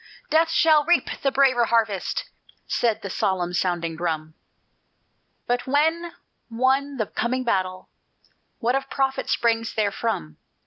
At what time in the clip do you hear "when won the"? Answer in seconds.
5.67-7.05